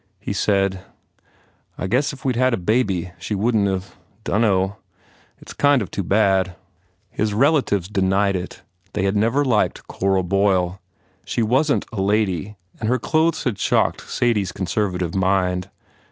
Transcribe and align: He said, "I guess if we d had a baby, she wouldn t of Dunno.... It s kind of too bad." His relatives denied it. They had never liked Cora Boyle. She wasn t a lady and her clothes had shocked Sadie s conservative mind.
He 0.19 0.33
said, 0.33 0.83
"I 1.77 1.85
guess 1.85 2.11
if 2.11 2.25
we 2.25 2.33
d 2.33 2.39
had 2.39 2.55
a 2.55 2.57
baby, 2.57 3.11
she 3.19 3.35
wouldn 3.35 3.65
t 3.65 3.71
of 3.71 3.95
Dunno.... 4.23 4.77
It 5.39 5.49
s 5.49 5.53
kind 5.53 5.79
of 5.79 5.91
too 5.91 6.01
bad." 6.01 6.55
His 7.11 7.35
relatives 7.35 7.87
denied 7.87 8.35
it. 8.35 8.63
They 8.93 9.03
had 9.03 9.15
never 9.15 9.45
liked 9.45 9.85
Cora 9.87 10.23
Boyle. 10.23 10.81
She 11.23 11.43
wasn 11.43 11.81
t 11.81 11.87
a 11.93 12.01
lady 12.01 12.55
and 12.79 12.89
her 12.89 12.97
clothes 12.97 13.43
had 13.43 13.59
shocked 13.59 14.09
Sadie 14.09 14.41
s 14.41 14.51
conservative 14.51 15.13
mind. 15.13 15.69